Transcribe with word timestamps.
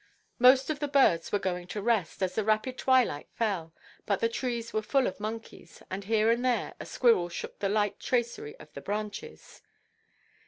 Most 0.39 0.71
of 0.71 0.79
the 0.79 0.87
birds 0.87 1.31
were 1.31 1.37
going 1.37 1.67
to 1.67 1.79
rest, 1.79 2.23
as 2.23 2.33
the 2.33 2.43
rapid 2.43 2.75
twilight 2.79 3.29
fell, 3.35 3.71
but 4.07 4.19
the 4.19 4.27
trees 4.29 4.73
were 4.73 4.81
full 4.81 5.05
of 5.05 5.19
monkeys, 5.19 5.83
and 5.91 6.05
here 6.05 6.31
and 6.31 6.43
there 6.43 6.73
a 6.79 6.87
squirrel 6.87 7.29
shook 7.29 7.59
the 7.59 7.69
light 7.69 7.99
tracery 7.99 8.55
of 8.57 8.73
the 8.73 8.81
branches. 8.81 9.61